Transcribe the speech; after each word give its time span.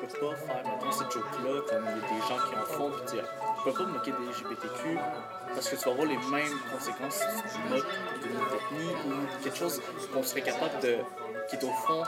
peux 0.00 0.26
pas 0.26 0.36
faire 0.36 0.64
maintenant 0.64 0.92
cette 0.92 1.10
joke-là 1.12 1.60
comme 1.68 1.84
des 1.84 2.20
gens 2.28 2.38
qui 2.48 2.56
en 2.56 2.64
font, 2.64 2.90
puis 2.90 3.12
dire 3.16 3.24
tu 3.56 3.64
peux 3.64 3.72
pas 3.72 3.84
te 3.84 3.90
moquer 3.90 4.12
des 4.12 4.26
LGBTQ 4.26 4.98
parce 5.54 5.68
que 5.68 5.76
tu 5.76 5.84
vas 5.84 5.90
avoir 5.92 6.06
les 6.06 6.16
mêmes 6.16 6.58
conséquences 6.72 7.14
si 7.14 7.54
tu 7.54 7.74
moques 7.74 7.86
d'une 8.22 8.36
ethnie 8.36 8.94
ou 9.06 9.42
quelque 9.42 9.56
chose 9.56 9.80
qu'on 10.12 10.22
serait 10.22 10.42
capable 10.42 10.80
de. 10.82 10.98
qui 11.48 11.56
est 11.56 11.64
au 11.64 11.72
fond 11.72 12.02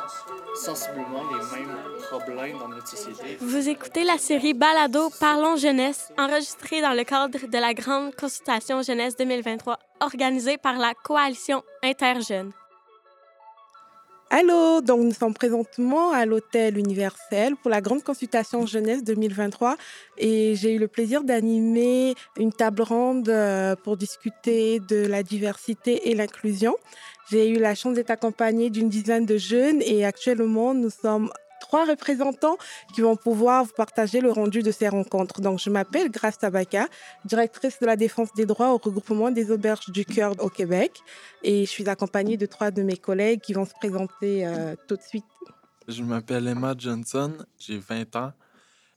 sensiblement 0.55 1.23
les 1.31 1.59
mêmes 1.59 1.77
problèmes 2.11 2.59
dans 2.59 2.69
notre 2.69 2.88
société. 2.88 3.37
Vous 3.40 3.69
écoutez 3.69 4.04
la 4.04 4.19
série 4.19 4.54
Balado 4.54 5.11
Parlons 5.19 5.56
Jeunesse, 5.56 6.13
enregistrée 6.19 6.81
dans 6.81 6.93
le 6.93 7.04
cadre 7.04 7.47
de 7.47 7.59
la 7.59 7.74
Grande 7.74 8.15
Consultation 8.15 8.83
Jeunesse 8.83 9.17
2023, 9.17 9.79
organisée 10.01 10.59
par 10.59 10.79
la 10.79 10.95
Coalition 10.95 11.63
Interjeunes. 11.83 12.53
Allô, 14.35 14.80
donc 14.80 15.03
nous 15.03 15.12
sommes 15.12 15.35
présentement 15.35 16.10
à 16.12 16.24
l'Hôtel 16.24 16.78
Universel 16.78 17.55
pour 17.55 17.70
la 17.70 17.83
grande 17.83 18.02
consultation 18.02 18.65
jeunesse 18.65 19.05
2023 19.05 19.77
et 20.16 20.55
j'ai 20.57 20.73
eu 20.73 20.79
le 20.79 20.88
plaisir 20.88 21.23
d'animer 21.23 22.15
une 22.38 22.51
table 22.51 22.80
ronde 22.80 23.29
euh, 23.29 23.77
pour 23.77 23.98
discuter 23.98 24.80
de 24.80 25.07
la 25.07 25.23
diversité 25.23 26.09
et 26.09 26.15
l'inclusion. 26.15 26.74
J'ai 27.30 27.51
eu 27.51 27.59
la 27.59 27.74
chance 27.74 27.93
d'être 27.93 28.10
accompagnée 28.10 28.71
d'une 28.71 28.88
dizaine 28.88 29.27
de 29.27 29.37
jeunes 29.37 29.83
et 29.83 30.07
actuellement 30.07 30.73
nous 30.73 30.88
sommes 30.88 31.30
trois 31.73 31.87
représentants 31.87 32.59
qui 32.95 33.01
vont 33.01 33.17
pouvoir 33.17 33.65
vous 33.65 33.73
partager 33.75 34.21
le 34.21 34.30
rendu 34.30 34.63
de 34.63 34.71
ces 34.71 34.89
rencontres. 34.89 35.41
Donc, 35.41 35.59
je 35.59 35.71
m'appelle 35.71 36.11
Grace 36.11 36.37
Tabaka, 36.37 36.87
directrice 37.25 37.79
de 37.80 37.87
la 37.87 37.97
défense 37.97 38.30
des 38.35 38.45
droits 38.45 38.75
au 38.75 38.77
regroupement 38.77 39.30
des 39.30 39.51
auberges 39.51 39.89
du 39.89 40.05
cœur 40.05 40.35
au 40.45 40.51
Québec. 40.51 41.01
Et 41.43 41.65
je 41.65 41.71
suis 41.71 41.89
accompagnée 41.89 42.37
de 42.37 42.45
trois 42.45 42.71
de 42.71 42.83
mes 42.83 42.99
collègues 42.99 43.41
qui 43.41 43.55
vont 43.55 43.65
se 43.65 43.73
présenter 43.73 44.47
euh, 44.47 44.77
tout 44.87 44.97
de 44.97 45.01
suite. 45.01 45.25
Je 45.89 46.03
m'appelle 46.03 46.47
Emma 46.47 46.75
Johnson, 46.77 47.33
j'ai 47.59 47.79
20 47.79 48.16
ans. 48.16 48.33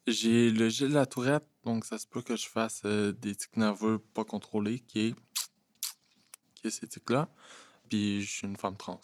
J'ai 0.05 0.51
le 0.51 0.67
gel 0.67 0.89
de 0.89 0.95
la 0.95 1.05
tourette, 1.05 1.45
donc 1.63 1.85
ça 1.85 1.97
se 1.97 2.05
peut 2.05 2.21
que 2.21 2.35
je 2.35 2.49
fasse 2.49 2.81
euh, 2.83 3.13
des 3.13 3.35
tics 3.35 3.55
nerveux 3.55 3.99
pas 3.99 4.25
contrôlés, 4.25 4.79
qui 4.79 5.07
est, 5.07 5.15
qui 6.55 6.67
est 6.67 6.71
ces 6.71 6.87
tics-là. 6.87 7.29
Puis 7.87 8.21
je 8.21 8.29
suis 8.29 8.47
une 8.47 8.57
femme 8.57 8.75
trans. 8.75 8.99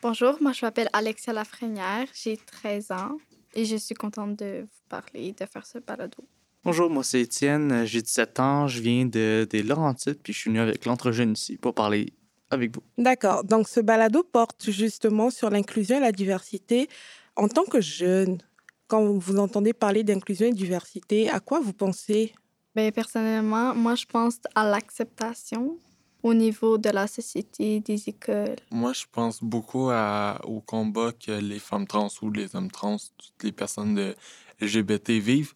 Bonjour, 0.00 0.36
moi 0.40 0.52
je 0.52 0.64
m'appelle 0.64 0.88
Alexia 0.92 1.32
Lafrenière, 1.32 2.06
j'ai 2.14 2.36
13 2.36 2.92
ans 2.92 3.18
et 3.52 3.64
je 3.64 3.74
suis 3.74 3.96
contente 3.96 4.36
de 4.36 4.60
vous 4.60 4.88
parler, 4.88 5.32
de 5.32 5.44
faire 5.44 5.66
ce 5.66 5.78
balado. 5.78 6.22
Bonjour, 6.62 6.88
moi 6.88 7.02
c'est 7.02 7.20
Étienne, 7.20 7.84
j'ai 7.84 8.00
17 8.00 8.38
ans, 8.38 8.68
je 8.68 8.80
viens 8.80 9.06
de, 9.06 9.44
des 9.50 9.64
Laurentides, 9.64 10.20
puis 10.22 10.32
je 10.32 10.38
suis 10.38 10.50
venu 10.50 10.60
avec 10.60 10.84
l'Entre-Jeunes 10.84 11.32
ici 11.32 11.56
pour 11.56 11.74
parler 11.74 12.12
avec 12.48 12.76
vous. 12.76 12.82
D'accord, 12.96 13.42
donc 13.42 13.68
ce 13.68 13.80
balado 13.80 14.22
porte 14.22 14.70
justement 14.70 15.30
sur 15.30 15.50
l'inclusion 15.50 15.96
et 15.96 16.00
la 16.00 16.12
diversité. 16.12 16.88
En 17.34 17.48
tant 17.48 17.64
que 17.64 17.80
jeune, 17.80 18.38
quand 18.86 19.04
vous 19.04 19.38
entendez 19.40 19.72
parler 19.72 20.04
d'inclusion 20.04 20.46
et 20.46 20.52
diversité, 20.52 21.28
à 21.28 21.40
quoi 21.40 21.58
vous 21.58 21.72
pensez? 21.72 22.32
Bien, 22.76 22.92
personnellement, 22.92 23.74
moi 23.74 23.96
je 23.96 24.04
pense 24.06 24.38
à 24.54 24.64
l'acceptation 24.70 25.76
au 26.22 26.34
niveau 26.34 26.78
de 26.78 26.90
la 26.90 27.06
société, 27.06 27.80
des 27.80 28.08
écoles? 28.08 28.56
Moi, 28.70 28.92
je 28.92 29.04
pense 29.10 29.42
beaucoup 29.42 29.90
à, 29.90 30.40
au 30.44 30.60
combat 30.60 31.12
que 31.12 31.32
les 31.32 31.58
femmes 31.58 31.86
trans 31.86 32.08
ou 32.22 32.30
les 32.30 32.54
hommes 32.56 32.70
trans, 32.70 32.96
toutes 33.16 33.42
les 33.42 33.52
personnes 33.52 33.94
de 33.94 34.14
LGBT 34.60 35.10
vivent. 35.10 35.54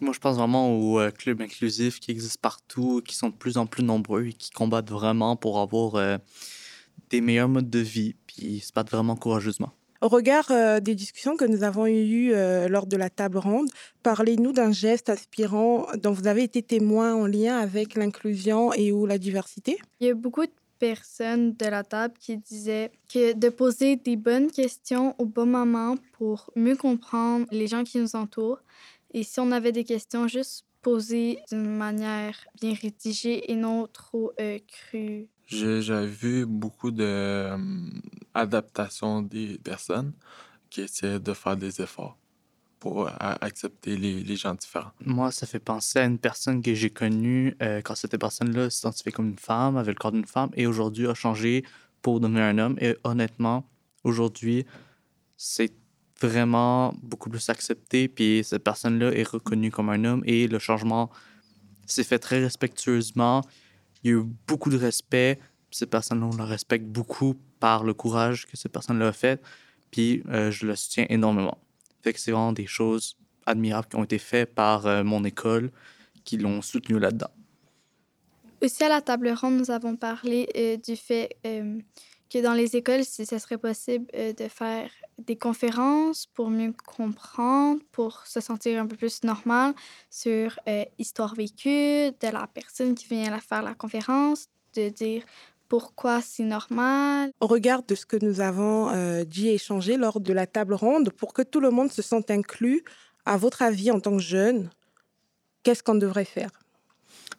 Moi, 0.00 0.12
je 0.12 0.18
pense 0.18 0.36
vraiment 0.36 0.76
aux 0.76 0.98
euh, 0.98 1.10
clubs 1.10 1.40
inclusifs 1.40 2.00
qui 2.00 2.10
existent 2.10 2.40
partout, 2.40 3.02
qui 3.06 3.14
sont 3.14 3.28
de 3.28 3.34
plus 3.34 3.56
en 3.56 3.66
plus 3.66 3.84
nombreux 3.84 4.26
et 4.26 4.32
qui 4.32 4.50
combattent 4.50 4.90
vraiment 4.90 5.36
pour 5.36 5.60
avoir 5.60 5.94
euh, 5.94 6.18
des 7.10 7.20
meilleurs 7.20 7.48
modes 7.48 7.70
de 7.70 7.78
vie, 7.78 8.16
puis 8.26 8.60
se 8.60 8.72
battent 8.72 8.90
vraiment 8.90 9.16
courageusement. 9.16 9.72
Au 10.02 10.08
regard 10.08 10.50
euh, 10.50 10.80
des 10.80 10.96
discussions 10.96 11.36
que 11.36 11.44
nous 11.44 11.62
avons 11.62 11.86
eues 11.86 12.32
euh, 12.34 12.66
lors 12.66 12.88
de 12.88 12.96
la 12.96 13.08
table 13.08 13.38
ronde, 13.38 13.68
parlez-nous 14.02 14.50
d'un 14.50 14.72
geste 14.72 15.08
inspirant 15.08 15.86
dont 16.02 16.10
vous 16.10 16.26
avez 16.26 16.42
été 16.42 16.60
témoin 16.60 17.14
en 17.14 17.24
lien 17.24 17.56
avec 17.58 17.94
l'inclusion 17.94 18.72
et 18.72 18.90
ou 18.90 19.06
la 19.06 19.18
diversité? 19.18 19.78
Il 20.00 20.08
y 20.08 20.10
a 20.10 20.14
beaucoup 20.14 20.44
de 20.44 20.50
personnes 20.80 21.54
de 21.54 21.66
la 21.66 21.84
table 21.84 22.14
qui 22.18 22.36
disaient 22.36 22.90
que 23.14 23.32
de 23.34 23.48
poser 23.48 23.94
des 23.94 24.16
bonnes 24.16 24.50
questions 24.50 25.14
au 25.18 25.24
bon 25.24 25.46
moment 25.46 25.94
pour 26.18 26.50
mieux 26.56 26.74
comprendre 26.74 27.46
les 27.52 27.68
gens 27.68 27.84
qui 27.84 27.98
nous 27.98 28.16
entourent. 28.16 28.64
Et 29.14 29.22
si 29.22 29.38
on 29.38 29.52
avait 29.52 29.70
des 29.70 29.84
questions, 29.84 30.26
juste 30.26 30.64
poser 30.82 31.38
d'une 31.48 31.76
manière 31.76 32.36
bien 32.60 32.74
rédigée 32.74 33.52
et 33.52 33.54
non 33.54 33.86
trop 33.86 34.32
euh, 34.40 34.58
crue. 34.66 35.28
J'ai 35.52 36.06
vu 36.06 36.46
beaucoup 36.46 36.90
d'adaptation 36.90 39.22
des 39.22 39.58
personnes 39.58 40.12
qui 40.70 40.80
essaient 40.82 41.18
de 41.20 41.32
faire 41.34 41.56
des 41.56 41.82
efforts 41.82 42.16
pour 42.78 43.10
accepter 43.20 43.96
les, 43.96 44.22
les, 44.24 44.36
gens 44.36 44.54
différents. 44.54 44.92
Moi, 45.04 45.30
ça 45.30 45.46
fait 45.46 45.60
penser 45.60 45.98
à 46.00 46.04
une 46.04 46.18
personne 46.18 46.60
que 46.62 46.74
j'ai 46.74 46.90
connue 46.90 47.56
euh, 47.62 47.80
quand 47.80 47.94
cette 47.94 48.18
personne-là 48.18 48.68
s'identifiait 48.70 49.12
comme 49.12 49.28
une 49.28 49.38
femme, 49.38 49.76
avait 49.76 49.92
le 49.92 49.96
corps 49.96 50.10
d'une 50.10 50.26
femme, 50.26 50.50
et 50.54 50.66
aujourd'hui 50.66 51.06
a 51.06 51.14
changé 51.14 51.64
pour 52.00 52.18
devenir 52.18 52.42
un 52.42 52.58
homme. 52.58 52.76
Et 52.80 52.96
honnêtement, 53.04 53.68
aujourd'hui, 54.02 54.66
c'est 55.36 55.72
vraiment 56.20 56.92
beaucoup 57.02 57.30
plus 57.30 57.48
accepté, 57.50 58.08
puis 58.08 58.42
cette 58.42 58.64
personne-là 58.64 59.12
est 59.12 59.28
reconnue 59.28 59.70
comme 59.70 59.88
un 59.88 60.04
homme, 60.04 60.24
et 60.26 60.48
le 60.48 60.58
changement 60.58 61.08
s'est 61.86 62.02
fait 62.02 62.18
très 62.18 62.40
respectueusement 62.40 63.42
il 64.02 64.10
y 64.10 64.14
a 64.14 64.18
eu 64.18 64.24
beaucoup 64.46 64.70
de 64.70 64.76
respect. 64.76 65.38
Ces 65.70 65.86
personnes-là, 65.86 66.26
on 66.26 66.36
le 66.36 66.44
respecte 66.44 66.84
beaucoup 66.84 67.34
par 67.60 67.84
le 67.84 67.94
courage 67.94 68.46
que 68.46 68.56
ces 68.56 68.68
personnes-là 68.68 69.08
ont 69.08 69.12
fait. 69.12 69.40
Puis 69.90 70.22
euh, 70.28 70.50
je 70.50 70.66
le 70.66 70.76
soutiens 70.76 71.06
énormément. 71.08 71.58
C'est 72.04 72.32
vraiment 72.32 72.52
des 72.52 72.66
choses 72.66 73.16
admirables 73.46 73.88
qui 73.88 73.96
ont 73.96 74.04
été 74.04 74.18
faites 74.18 74.54
par 74.54 74.86
euh, 74.86 75.04
mon 75.04 75.24
école 75.24 75.70
qui 76.24 76.36
l'ont 76.36 76.62
soutenu 76.62 76.98
là-dedans. 76.98 77.30
Aussi, 78.60 78.84
à 78.84 78.88
la 78.88 79.00
table 79.00 79.30
ronde, 79.30 79.58
nous 79.58 79.70
avons 79.70 79.96
parlé 79.96 80.48
euh, 80.56 80.76
du 80.76 80.96
fait 80.96 81.36
que 82.32 82.42
dans 82.42 82.54
les 82.54 82.76
écoles, 82.76 83.04
si 83.04 83.26
ce 83.26 83.38
serait 83.38 83.58
possible 83.58 84.06
de 84.12 84.48
faire 84.48 84.90
des 85.18 85.36
conférences 85.36 86.26
pour 86.26 86.50
mieux 86.50 86.72
comprendre, 86.86 87.80
pour 87.92 88.26
se 88.26 88.40
sentir 88.40 88.80
un 88.80 88.86
peu 88.86 88.96
plus 88.96 89.22
normal 89.24 89.74
sur 90.10 90.58
euh, 90.68 90.84
histoire 90.98 91.34
vécue 91.34 92.10
de 92.10 92.32
la 92.32 92.46
personne 92.46 92.94
qui 92.94 93.06
vient 93.06 93.38
faire 93.38 93.62
la 93.62 93.74
conférence, 93.74 94.46
de 94.74 94.88
dire 94.88 95.22
pourquoi 95.68 96.20
c'est 96.20 96.44
normal. 96.44 97.30
Au 97.40 97.46
regard 97.46 97.82
de 97.82 97.94
ce 97.94 98.06
que 98.06 98.16
nous 98.20 98.40
avons 98.40 98.90
euh, 98.90 99.24
dit 99.24 99.48
et 99.48 99.54
échangé 99.54 99.96
lors 99.96 100.20
de 100.20 100.32
la 100.32 100.46
table 100.46 100.74
ronde, 100.74 101.10
pour 101.10 101.32
que 101.32 101.42
tout 101.42 101.60
le 101.60 101.70
monde 101.70 101.90
se 101.90 102.02
sente 102.02 102.30
inclus, 102.30 102.82
à 103.24 103.36
votre 103.36 103.62
avis, 103.62 103.90
en 103.90 104.00
tant 104.00 104.16
que 104.16 104.22
jeune, 104.22 104.70
qu'est-ce 105.62 105.82
qu'on 105.82 105.94
devrait 105.94 106.24
faire? 106.24 106.50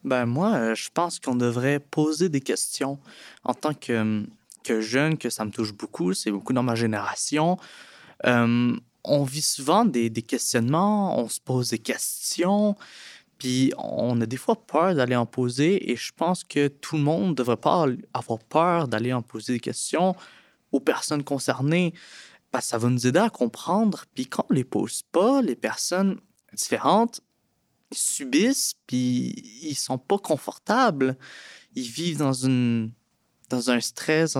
Ben 0.04 0.26
moi, 0.26 0.54
euh, 0.54 0.76
je 0.76 0.90
pense 0.94 1.20
qu'on 1.20 1.36
devrait 1.36 1.80
poser 1.80 2.30
des 2.30 2.42
questions 2.42 3.00
en 3.44 3.54
tant 3.54 3.74
que 3.74 3.94
hum, 3.94 4.28
que 4.64 4.82
jeune, 4.82 5.18
que 5.18 5.30
ça 5.30 5.46
me 5.46 5.52
touche 5.52 5.74
beaucoup, 5.74 6.14
c'est 6.14 6.32
beaucoup 6.32 6.54
dans 6.54 6.64
ma 6.64 6.76
génération. 6.76 7.58
Euh, 8.26 8.76
on 9.04 9.24
vit 9.24 9.42
souvent 9.42 9.86
des, 9.86 10.10
des, 10.10 10.22
questionnements, 10.22 11.20
on 11.20 11.28
se 11.28 11.42
pose 11.42 11.70
des 11.70 11.80
questions, 11.80 12.76
puis 13.38 13.74
on 13.78 14.20
a 14.22 14.26
des 14.26 14.38
fois 14.38 14.56
peur 14.56 14.96
d'aller 14.96 15.16
en 15.16 15.26
poser, 15.26 15.92
et 15.92 15.96
je 15.96 16.12
pense 16.16 16.44
que 16.44 16.70
tout 16.70 16.96
le 16.96 17.04
monde 17.04 17.30
ne 17.30 17.34
devrait 17.34 17.58
pas 17.58 17.86
avoir 18.14 18.40
peur 18.40 18.88
d'aller 18.88 19.12
en 19.12 19.22
poser 19.22 19.54
des 19.54 19.60
questions 19.60 20.16
aux 20.72 20.80
personnes 20.80 21.24
concernées, 21.24 21.94
parce 22.52 22.66
que 22.66 22.70
ça 22.70 22.78
va 22.78 22.90
nous 22.90 23.06
aider 23.06 23.20
à 23.20 23.30
comprendre, 23.30 24.06
puis 24.16 24.28
quand 24.28 24.46
on 24.50 24.54
ne 24.54 24.58
les 24.60 24.64
pose 24.64 25.04
pas, 25.12 25.42
les 25.42 25.56
personnes 25.56 26.20
différentes 26.54 27.22
subissent, 27.92 28.76
puis 28.88 29.34
ils 29.62 29.76
sont 29.76 29.98
pas 29.98 30.18
confortables, 30.18 31.18
ils 31.76 31.90
vivent 31.90 32.18
dans 32.18 32.34
une 32.34 32.92
dans 33.50 33.70
un 33.70 33.80
stress, 33.80 34.38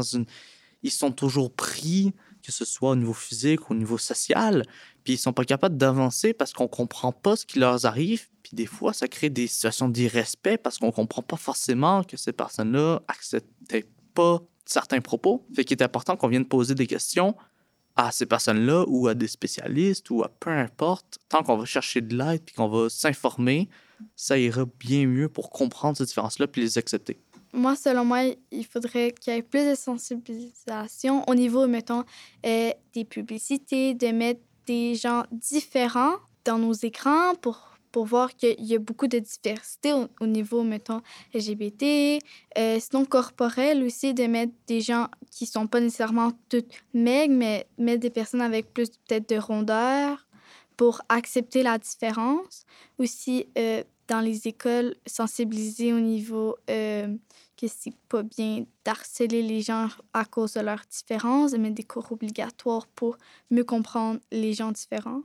ils 0.82 0.92
sont 0.92 1.12
toujours 1.12 1.52
pris, 1.52 2.14
que 2.42 2.52
ce 2.52 2.66
soit 2.66 2.92
au 2.92 2.96
niveau 2.96 3.14
physique 3.14 3.70
ou 3.70 3.74
au 3.74 3.76
niveau 3.76 3.98
social, 3.98 4.66
puis 5.04 5.14
ils 5.14 5.18
sont 5.18 5.34
pas 5.34 5.46
capables 5.46 5.78
d'avancer 5.78 6.34
parce 6.34 6.54
qu'on 6.54 6.68
comprend 6.68 7.12
pas 7.12 7.36
ce 7.36 7.46
qui 7.46 7.60
leur 7.60 7.86
arrive, 7.86 8.28
puis 8.44 8.52
des 8.54 8.66
fois, 8.66 8.94
ça 8.94 9.08
crée 9.08 9.30
des 9.30 9.48
situations 9.48 9.88
d'irrespect 9.88 10.58
parce 10.58 10.78
qu'on 10.78 10.92
comprend 10.92 11.22
pas 11.22 11.38
forcément 11.38 12.04
que 12.04 12.18
ces 12.18 12.34
personnes-là 12.34 13.02
acceptaient 13.08 13.86
pas 14.14 14.42
certains 14.66 15.02
propos. 15.02 15.46
Fait 15.56 15.64
qu'il 15.64 15.78
est 15.78 15.84
important 15.84 16.16
qu'on 16.16 16.28
vienne 16.28 16.46
poser 16.46 16.76
des 16.76 16.88
questions 16.88 17.36
à 17.96 18.12
ces 18.12 18.26
personnes-là 18.26 18.86
ou 18.88 19.08
à 19.08 19.14
des 19.14 19.28
spécialistes 19.28 20.10
ou 20.10 20.24
à 20.24 20.30
peu 20.30 20.50
importe, 20.50 21.20
tant 21.30 21.44
qu'on 21.44 21.58
va 21.58 21.66
chercher 21.66 22.02
de 22.02 22.18
l'aide 22.18 22.42
puis 22.44 22.56
qu'on 22.56 22.68
va 22.68 22.90
s'informer, 22.90 23.70
ça 24.16 24.38
ira 24.38 24.66
bien 24.80 25.06
mieux 25.06 25.30
pour 25.30 25.50
comprendre 25.50 25.98
ces 25.98 26.06
différences-là 26.06 26.48
puis 26.48 26.62
les 26.62 26.78
accepter 26.78 27.20
moi, 27.54 27.76
selon 27.76 28.04
moi, 28.04 28.22
il 28.52 28.66
faudrait 28.66 29.12
qu'il 29.12 29.34
y 29.34 29.38
ait 29.38 29.42
plus 29.44 29.70
de 29.70 29.76
sensibilisation 29.76 31.24
au 31.30 31.36
niveau, 31.36 31.68
mettons, 31.68 32.04
euh, 32.46 32.72
des 32.94 33.06
publicités, 33.06 33.94
de 33.94 34.08
mettre 34.08 34.42
des 34.66 34.96
gens 34.96 35.24
différents 35.32 36.16
dans 36.46 36.58
nos 36.58 36.74
écrans 36.74 37.36
pour, 37.42 37.78
pour 37.92 38.06
voir 38.06 38.36
qu'il 38.36 38.56
y 38.60 38.76
a 38.76 38.80
beaucoup 38.80 39.08
de 39.08 39.20
diversité 39.20 39.94
au, 39.94 40.26
niveau, 40.26 40.64
mettons, 40.64 41.02
LGBT. 41.34 42.20
Euh, 42.58 42.80
sinon, 42.80 43.06
corporel 43.06 43.84
aussi, 43.84 44.14
de 44.14 44.26
mettre 44.26 44.54
des 44.68 44.82
gens 44.82 45.08
qui 45.30 45.46
sont 45.46 45.68
pas 45.68 45.80
nécessairement 45.80 46.32
toutes 46.50 46.74
maigres, 46.94 47.36
mais 47.36 47.68
mettre 47.78 48.02
des 48.02 48.10
personnes 48.10 48.42
avec 48.42 48.74
plus 48.74 48.90
peut-être 48.90 49.30
de 49.30 49.38
rondeur 49.38 50.26
pour 50.76 51.02
accepter 51.08 51.62
la 51.62 51.78
différence. 51.78 52.66
Aussi, 52.98 53.46
euh, 53.58 53.84
dans 54.08 54.22
les 54.22 54.48
écoles, 54.48 54.96
sensibiliser 55.06 55.94
au 55.94 56.00
niveau 56.00 56.58
euh, 56.70 57.16
que 57.68 57.76
c'est 57.78 57.96
pas 58.10 58.24
bien 58.24 58.66
d'harceler 58.84 59.42
les 59.42 59.62
gens 59.62 59.88
à 60.14 60.26
cause 60.26 60.54
de 60.54 60.62
leurs 60.62 60.84
différences, 60.90 61.54
mettre 61.54 61.76
des 61.76 61.84
cours 61.84 62.12
obligatoires 62.12 62.88
pour 62.88 63.18
mieux 63.52 63.64
comprendre 63.64 64.20
les 64.32 64.54
gens 64.54 64.72
différents? 64.72 65.22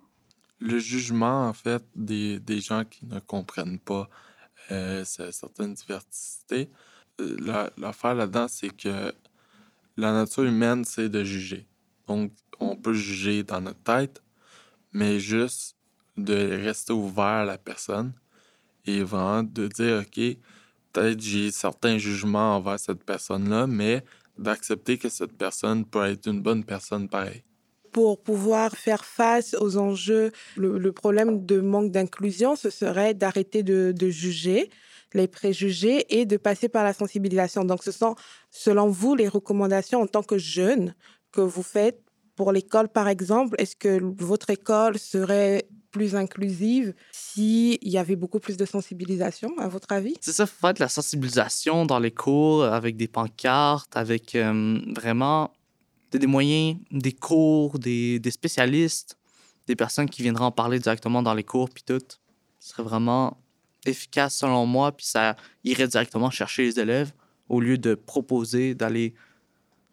Le 0.61 0.79
jugement, 0.79 1.49
en 1.49 1.53
fait, 1.53 1.85
des, 1.95 2.39
des 2.41 2.61
gens 2.61 2.85
qui 2.85 3.07
ne 3.07 3.21
comprennent 3.21 3.79
pas 3.79 4.09
euh, 4.71 5.05
certaines 5.05 5.75
diversités, 5.75 6.69
euh, 7.21 7.71
l'affaire 7.77 8.15
là-dedans, 8.15 8.49
c'est 8.49 8.77
que 8.77 9.13
la 9.97 10.13
nature 10.13 10.45
humaine, 10.45 10.85
c'est 10.85 11.09
de 11.09 11.25
juger. 11.25 11.67
Donc, 12.07 12.33
on 12.61 12.77
peut 12.77 12.95
juger 12.95 13.43
dans 13.43 13.61
notre 13.61 13.83
tête, 13.83 14.23
mais 14.93 15.21
juste 15.21 15.77
de 16.17 16.35
rester 16.65 16.93
ouvert 16.93 17.25
à 17.25 17.45
la 17.45 17.59
personne 17.59 18.13
et 18.85 19.03
vraiment 19.03 19.43
de 19.43 19.69
dire, 19.69 20.03
OK, 20.03 20.39
peut-être 20.93 21.21
j'ai 21.21 21.51
certains 21.51 21.99
jugements 21.99 22.57
envers 22.57 22.79
cette 22.79 23.05
personne-là, 23.05 23.67
mais 23.67 24.03
d'accepter 24.39 24.99
que 24.99 25.09
cette 25.09 25.33
personne 25.33 25.85
peut 25.85 26.05
être 26.05 26.27
une 26.27 26.41
bonne 26.41 26.65
personne 26.65 27.09
pareil. 27.09 27.43
Pour 27.93 28.23
pouvoir 28.23 28.77
faire 28.77 29.05
face 29.05 29.57
aux 29.59 29.79
enjeux, 29.79 30.31
le, 30.57 30.93
problème 30.93 31.45
de 31.45 31.61
manque 31.61 31.91
d'inclusion, 31.91 32.55
ce 32.55 32.71
serait 32.71 33.15
d'arrêter 33.15 33.63
de, 33.63 33.93
de, 33.97 34.09
juger 34.11 34.71
les 35.15 35.27
préjugés 35.27 36.21
et 36.21 36.27
de 36.27 36.37
passer 36.37 36.69
par 36.69 36.85
la 36.85 36.93
sensibilisation. 36.93 37.65
Donc, 37.65 37.83
ce 37.83 37.91
sont, 37.91 38.15
selon 38.51 38.89
vous, 38.89 39.15
les 39.15 39.27
recommandations 39.27 40.03
en 40.03 40.07
tant 40.07 40.23
que 40.23 40.37
jeune 40.37 40.95
que 41.33 41.41
vous 41.41 41.63
faites 41.63 42.08
pour 42.39 42.53
l'école, 42.53 42.89
par 42.89 43.09
exemple. 43.09 43.57
Est-ce 43.59 43.75
que 43.75 44.01
votre 44.23 44.49
école 44.49 44.97
serait 44.97 45.67
plus 45.91 46.15
inclusive 46.15 46.95
s'il 47.11 47.79
y 47.83 47.99
avait 47.99 48.15
beaucoup 48.15 48.39
plus 48.39 48.57
de 48.57 48.65
sensibilisation, 48.65 49.51
à 49.59 49.67
votre 49.67 49.91
avis? 49.91 50.15
C'est 50.21 50.31
ça, 50.31 50.47
faut 50.47 50.61
faire 50.61 50.73
de 50.73 50.81
la 50.81 50.89
sensibilisation 50.89 51.85
dans 51.85 51.99
les 51.99 52.13
cours 52.13 52.63
avec 52.63 52.97
des 52.97 53.09
pancartes, 53.09 53.97
avec 53.97 54.37
euh, 54.37 54.79
vraiment 54.95 55.53
des 56.13 56.29
moyens, 56.29 56.79
des 56.93 57.13
cours, 57.13 57.81
des, 57.81 58.21
des, 58.21 58.31
spécialistes, 58.31 59.19
des 59.67 59.75
personnes 59.75 60.09
qui 60.09 60.23
viendraient 60.23 60.45
en 60.45 60.53
parler 60.53 60.79
directement 60.79 61.25
dans 61.25 61.35
les 61.35 61.45
cours, 61.45 61.69
puis 61.69 61.83
tout. 61.83 61.99
Ce 62.61 62.71
serait 62.71 62.85
vraiment 62.85 63.37
efficace 63.85 64.37
selon 64.37 64.65
moi, 64.65 64.93
puis 64.93 65.07
ça 65.07 65.35
irait 65.65 65.89
directement 65.89 66.31
chercher 66.31 66.63
les 66.67 66.79
élèves 66.79 67.13
au 67.49 67.61
lieu 67.61 67.79
de 67.79 67.97
proposer 67.97 68.77
d'aller 68.77 69.15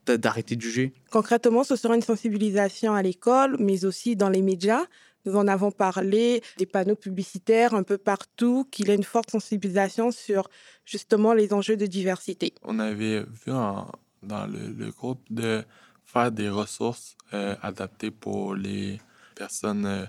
d'arrêter 0.07 0.55
de 0.55 0.61
juger? 0.61 0.93
Concrètement, 1.11 1.63
ce 1.63 1.75
sera 1.75 1.95
une 1.95 2.01
sensibilisation 2.01 2.93
à 2.93 3.01
l'école, 3.01 3.57
mais 3.59 3.85
aussi 3.85 4.15
dans 4.15 4.29
les 4.29 4.41
médias, 4.41 4.85
nous 5.25 5.35
en 5.35 5.47
avons 5.47 5.71
parlé, 5.71 6.41
des 6.57 6.65
panneaux 6.65 6.95
publicitaires 6.95 7.73
un 7.73 7.83
peu 7.83 7.97
partout, 7.97 8.67
qu'il 8.71 8.87
y 8.87 8.91
ait 8.91 8.95
une 8.95 9.03
forte 9.03 9.31
sensibilisation 9.31 10.11
sur 10.11 10.49
justement 10.85 11.33
les 11.33 11.53
enjeux 11.53 11.77
de 11.77 11.85
diversité. 11.85 12.53
On 12.63 12.79
avait 12.79 13.21
vu 13.21 13.51
dans 13.51 14.47
le, 14.47 14.91
groupe 14.91 15.21
de 15.29 15.63
faire 16.03 16.31
des 16.31 16.49
ressources 16.49 17.17
euh, 17.33 17.55
adaptées 17.61 18.11
pour 18.11 18.55
les 18.55 18.99
personnes 19.35 19.85
euh, 19.85 20.05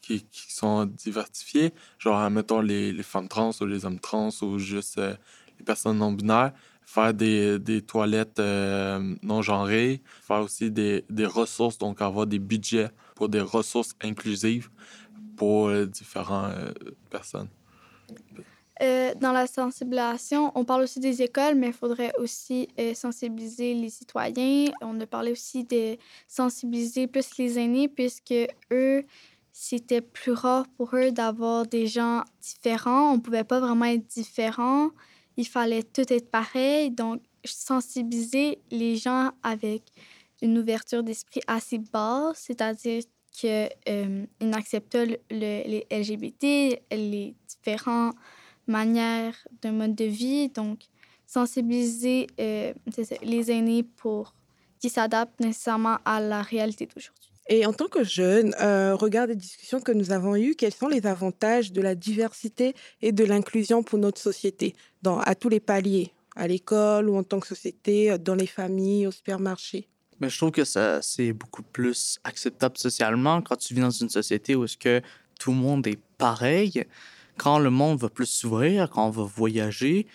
qui, 0.00 0.22
qui, 0.24 0.52
sont 0.52 0.86
diversifiées, 0.86 1.72
genre, 1.98 2.30
mettons, 2.30 2.60
les, 2.60 2.92
les, 2.92 3.02
femmes 3.02 3.28
trans 3.28 3.50
ou 3.60 3.66
les 3.66 3.84
hommes 3.84 3.98
trans 3.98 4.30
ou 4.42 4.58
juste 4.58 4.98
euh, 4.98 5.14
les 5.58 5.64
personnes 5.64 5.98
non 5.98 6.12
binaires 6.12 6.52
faire 6.92 7.14
des, 7.14 7.58
des 7.58 7.82
toilettes 7.82 8.40
non 9.22 9.42
genrées, 9.42 10.02
faire 10.22 10.40
aussi 10.40 10.70
des, 10.70 11.04
des 11.08 11.26
ressources, 11.26 11.78
donc 11.78 12.02
avoir 12.02 12.26
des 12.26 12.38
budgets 12.38 12.90
pour 13.14 13.28
des 13.28 13.40
ressources 13.40 13.94
inclusives 14.02 14.70
pour 15.40 15.68
euh, 15.68 15.86
différentes 15.86 16.52
euh, 16.54 16.72
personnes. 17.08 17.48
Euh, 18.82 19.14
dans 19.14 19.32
la 19.32 19.46
sensibilisation, 19.46 20.52
on 20.54 20.66
parle 20.66 20.82
aussi 20.82 21.00
des 21.00 21.22
écoles, 21.22 21.54
mais 21.54 21.68
il 21.68 21.72
faudrait 21.72 22.12
aussi 22.18 22.68
sensibiliser 22.94 23.72
les 23.74 23.88
citoyens. 23.90 24.70
On 24.82 24.98
a 25.00 25.06
parlé 25.06 25.32
aussi 25.32 25.64
de 25.64 25.96
sensibiliser 26.28 27.06
plus 27.06 27.36
les 27.38 27.58
aînés, 27.58 27.88
puisque 27.88 28.34
eux, 28.70 29.04
c'était 29.52 30.00
plus 30.02 30.32
rare 30.32 30.66
pour 30.76 30.94
eux 30.94 31.10
d'avoir 31.10 31.66
des 31.66 31.86
gens 31.86 32.22
différents. 32.40 33.12
On 33.12 33.16
ne 33.16 33.20
pouvait 33.20 33.44
pas 33.44 33.60
vraiment 33.60 33.86
être 33.86 34.06
différents. 34.06 34.90
Il 35.36 35.46
fallait 35.46 35.82
tout 35.82 36.12
être 36.12 36.30
pareil. 36.30 36.90
Donc, 36.90 37.22
sensibiliser 37.44 38.58
les 38.70 38.96
gens 38.96 39.30
avec 39.42 39.82
une 40.42 40.58
ouverture 40.58 41.02
d'esprit 41.02 41.40
assez 41.46 41.78
basse, 41.78 42.44
c'est-à-dire 42.46 43.02
qu'ils 43.32 43.68
euh, 43.88 44.26
n'acceptent 44.40 44.92
pas 44.92 45.04
les 45.30 45.86
LGBT, 45.90 46.80
les 46.90 47.34
différentes 47.48 48.16
manières 48.66 49.36
de 49.62 49.70
mode 49.70 49.94
de 49.94 50.04
vie. 50.04 50.48
Donc, 50.48 50.80
sensibiliser 51.26 52.26
euh, 52.40 52.72
les 53.22 53.50
aînés 53.50 53.82
pour 53.82 54.34
qu'ils 54.78 54.90
s'adaptent 54.90 55.40
nécessairement 55.40 55.98
à 56.04 56.20
la 56.20 56.42
réalité 56.42 56.86
d'aujourd'hui. 56.86 57.29
Et 57.52 57.66
en 57.66 57.72
tant 57.72 57.88
que 57.88 58.04
jeune, 58.04 58.54
euh, 58.60 58.94
regarde 58.94 59.30
les 59.30 59.36
discussions 59.36 59.80
que 59.80 59.90
nous 59.90 60.12
avons 60.12 60.36
eues, 60.36 60.54
quels 60.54 60.72
sont 60.72 60.86
les 60.86 61.04
avantages 61.04 61.72
de 61.72 61.82
la 61.82 61.96
diversité 61.96 62.74
et 63.02 63.10
de 63.10 63.24
l'inclusion 63.24 63.82
pour 63.82 63.98
notre 63.98 64.20
société, 64.20 64.76
à 65.04 65.34
tous 65.34 65.48
les 65.48 65.58
paliers, 65.58 66.12
à 66.36 66.46
l'école 66.46 67.10
ou 67.10 67.16
en 67.16 67.24
tant 67.24 67.40
que 67.40 67.48
société, 67.48 68.16
dans 68.18 68.36
les 68.36 68.46
familles, 68.46 69.08
au 69.08 69.10
supermarché? 69.10 69.88
Mais 70.20 70.28
je 70.28 70.36
trouve 70.36 70.52
que 70.52 70.64
ça, 70.64 71.02
c'est 71.02 71.32
beaucoup 71.32 71.64
plus 71.64 72.20
acceptable 72.22 72.78
socialement 72.78 73.42
quand 73.42 73.56
tu 73.56 73.74
vis 73.74 73.80
dans 73.80 73.90
une 73.90 74.10
société 74.10 74.54
où 74.54 74.64
est-ce 74.64 74.76
que 74.76 75.02
tout 75.40 75.50
le 75.50 75.56
monde 75.56 75.84
est 75.88 75.98
pareil. 76.18 76.84
Quand 77.36 77.58
le 77.58 77.70
monde 77.70 77.98
va 77.98 78.10
plus 78.10 78.26
s'ouvrir, 78.26 78.90
quand 78.90 79.08
on 79.08 79.10
va 79.10 79.24
voyager, 79.24 80.06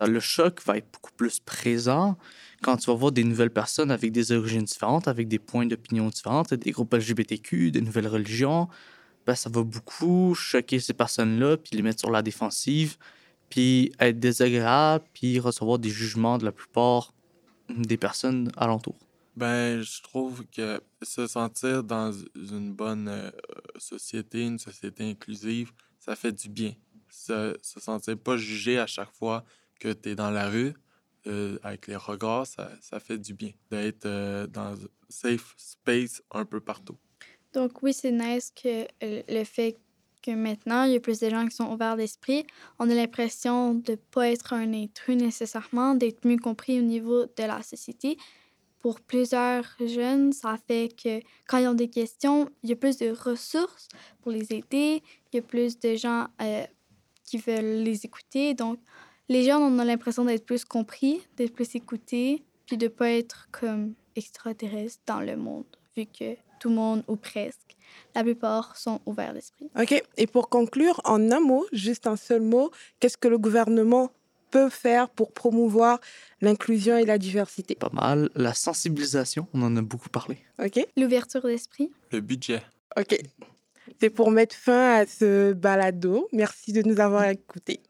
le 0.00 0.20
choc 0.20 0.62
va 0.64 0.76
être 0.76 0.88
beaucoup 0.92 1.12
plus 1.16 1.40
présent. 1.40 2.16
Quand 2.62 2.76
tu 2.76 2.86
vas 2.90 2.94
voir 2.96 3.12
des 3.12 3.24
nouvelles 3.24 3.50
personnes 3.50 3.90
avec 3.90 4.12
des 4.12 4.32
origines 4.32 4.64
différentes, 4.64 5.08
avec 5.08 5.28
des 5.28 5.38
points 5.38 5.66
d'opinion 5.66 6.08
différents, 6.08 6.42
des 6.42 6.70
groupes 6.72 6.92
LGBTQ, 6.92 7.70
des 7.70 7.80
nouvelles 7.80 8.08
religions, 8.08 8.68
ben, 9.26 9.34
ça 9.34 9.48
va 9.50 9.62
beaucoup 9.62 10.34
choquer 10.34 10.78
ces 10.78 10.92
personnes-là, 10.92 11.56
puis 11.56 11.76
les 11.76 11.82
mettre 11.82 12.00
sur 12.00 12.10
la 12.10 12.22
défensive, 12.22 12.96
puis 13.48 13.92
être 13.98 14.18
désagréable, 14.18 15.04
puis 15.12 15.38
recevoir 15.38 15.78
des 15.78 15.90
jugements 15.90 16.38
de 16.38 16.44
la 16.44 16.52
plupart 16.52 17.12
des 17.68 17.96
personnes 17.96 18.50
alentour. 18.56 18.96
Ben, 19.36 19.80
je 19.80 20.02
trouve 20.02 20.44
que 20.54 20.80
se 21.02 21.26
sentir 21.26 21.84
dans 21.84 22.12
une 22.34 22.72
bonne 22.72 23.08
euh, 23.08 23.30
société, 23.78 24.44
une 24.44 24.58
société 24.58 25.08
inclusive, 25.08 25.72
ça 25.98 26.16
fait 26.16 26.32
du 26.32 26.48
bien. 26.48 26.74
Se, 27.08 27.56
se 27.62 27.80
sentir 27.80 28.18
pas 28.18 28.36
jugé 28.36 28.78
à 28.78 28.86
chaque 28.86 29.12
fois 29.12 29.44
que 29.78 29.92
tu 29.92 30.10
es 30.10 30.14
dans 30.14 30.30
la 30.30 30.48
rue, 30.48 30.74
euh, 31.26 31.58
avec 31.62 31.86
les 31.86 31.96
regards, 31.96 32.46
ça, 32.46 33.00
fait 33.00 33.18
du 33.18 33.34
bien 33.34 33.52
d'être 33.70 34.06
euh, 34.06 34.46
dans 34.46 34.74
safe 35.08 35.54
space 35.56 36.22
un 36.30 36.44
peu 36.44 36.60
partout. 36.60 36.96
Donc 37.52 37.82
oui, 37.82 37.92
c'est 37.92 38.12
nice 38.12 38.52
que 38.54 38.86
le 39.02 39.44
fait 39.44 39.78
que 40.22 40.30
maintenant, 40.32 40.84
il 40.84 40.92
y 40.92 40.96
a 40.96 41.00
plus 41.00 41.18
de 41.18 41.30
gens 41.30 41.46
qui 41.46 41.56
sont 41.56 41.72
ouverts 41.72 41.96
d'esprit. 41.96 42.46
On 42.78 42.90
a 42.90 42.94
l'impression 42.94 43.74
de 43.74 43.92
ne 43.92 43.96
pas 43.96 44.28
être 44.28 44.52
un 44.52 44.72
intrus 44.74 45.16
nécessairement, 45.16 45.94
d'être 45.94 46.26
mieux 46.26 46.36
compris 46.36 46.78
au 46.78 46.82
niveau 46.82 47.24
de 47.24 47.42
la 47.42 47.62
société 47.62 48.18
pour 48.80 49.00
plusieurs 49.00 49.64
jeunes, 49.78 50.32
ça 50.32 50.56
fait 50.66 50.88
que 50.96 51.20
quand 51.46 51.58
ils 51.58 51.68
ont 51.68 51.74
des 51.74 51.90
questions, 51.90 52.48
il 52.62 52.70
y 52.70 52.72
a 52.72 52.76
plus 52.76 52.96
de 52.96 53.10
ressources 53.10 53.88
pour 54.22 54.32
les 54.32 54.52
aider, 54.52 55.02
il 55.32 55.36
y 55.36 55.38
a 55.38 55.42
plus 55.42 55.78
de 55.78 55.94
gens 55.94 56.26
euh, 56.40 56.66
qui 57.24 57.36
veulent 57.36 57.82
les 57.82 58.06
écouter. 58.06 58.54
Donc, 58.54 58.80
les 59.30 59.44
jeunes, 59.44 59.62
on 59.62 59.78
a 59.78 59.84
l'impression 59.84 60.24
d'être 60.24 60.44
plus 60.44 60.64
compris, 60.64 61.22
d'être 61.36 61.54
plus 61.54 61.76
écoutés, 61.76 62.42
puis 62.66 62.76
de 62.76 62.86
ne 62.86 62.90
pas 62.90 63.10
être 63.10 63.48
comme 63.52 63.94
extraterrestres 64.16 65.00
dans 65.06 65.20
le 65.20 65.36
monde, 65.36 65.64
vu 65.96 66.04
que 66.06 66.34
tout 66.58 66.68
le 66.68 66.74
monde, 66.74 67.04
ou 67.06 67.14
presque, 67.14 67.76
la 68.14 68.24
plupart 68.24 68.76
sont 68.76 69.00
ouverts 69.06 69.32
d'esprit. 69.32 69.70
OK. 69.80 70.02
Et 70.16 70.26
pour 70.26 70.48
conclure, 70.48 71.00
en 71.04 71.30
un 71.30 71.40
mot, 71.40 71.64
juste 71.72 72.08
un 72.08 72.16
seul 72.16 72.42
mot, 72.42 72.72
qu'est-ce 72.98 73.16
que 73.16 73.28
le 73.28 73.38
gouvernement 73.38 74.10
peut 74.50 74.68
faire 74.68 75.08
pour 75.08 75.32
promouvoir 75.32 76.00
l'inclusion 76.40 76.96
et 76.96 77.06
la 77.06 77.16
diversité? 77.16 77.76
Pas 77.76 77.90
mal. 77.92 78.30
La 78.34 78.52
sensibilisation, 78.52 79.46
on 79.54 79.62
en 79.62 79.76
a 79.76 79.82
beaucoup 79.82 80.08
parlé. 80.08 80.38
OK. 80.62 80.84
L'ouverture 80.96 81.42
d'esprit. 81.42 81.92
Le 82.10 82.20
budget. 82.20 82.62
OK. 82.98 83.16
C'est 84.00 84.10
pour 84.10 84.30
mettre 84.32 84.56
fin 84.56 84.96
à 84.96 85.06
ce 85.06 85.52
balado. 85.52 86.28
Merci 86.32 86.72
de 86.72 86.82
nous 86.82 87.00
avoir 87.00 87.24
écoutés. 87.28 87.80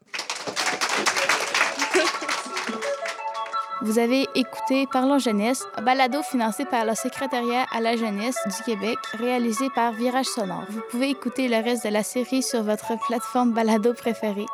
Vous 3.82 3.98
avez 3.98 4.28
écouté 4.34 4.86
Parlons 4.92 5.18
Jeunesse, 5.18 5.66
un 5.74 5.82
balado 5.82 6.22
financé 6.22 6.66
par 6.66 6.84
le 6.84 6.94
Secrétariat 6.94 7.64
à 7.72 7.80
la 7.80 7.96
jeunesse 7.96 8.36
du 8.46 8.62
Québec, 8.62 8.98
réalisé 9.18 9.70
par 9.74 9.92
Virage 9.92 10.26
Sonore. 10.26 10.64
Vous 10.68 10.82
pouvez 10.90 11.08
écouter 11.08 11.48
le 11.48 11.56
reste 11.56 11.86
de 11.86 11.90
la 11.90 12.02
série 12.02 12.42
sur 12.42 12.62
votre 12.62 12.98
plateforme 13.06 13.52
balado 13.52 13.94
préférée. 13.94 14.46